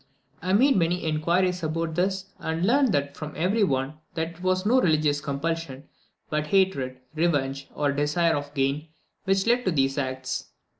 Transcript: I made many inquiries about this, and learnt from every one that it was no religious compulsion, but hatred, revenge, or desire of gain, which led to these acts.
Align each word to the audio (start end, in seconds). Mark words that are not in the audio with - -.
I 0.41 0.53
made 0.53 0.77
many 0.77 1.03
inquiries 1.03 1.61
about 1.61 1.93
this, 1.93 2.25
and 2.39 2.65
learnt 2.65 3.15
from 3.15 3.33
every 3.35 3.63
one 3.63 3.99
that 4.15 4.29
it 4.29 4.41
was 4.41 4.65
no 4.65 4.81
religious 4.81 5.21
compulsion, 5.21 5.83
but 6.27 6.47
hatred, 6.47 6.97
revenge, 7.13 7.67
or 7.75 7.91
desire 7.91 8.35
of 8.35 8.51
gain, 8.55 8.87
which 9.25 9.45
led 9.45 9.63
to 9.65 9.71
these 9.71 9.99
acts. 9.99 10.45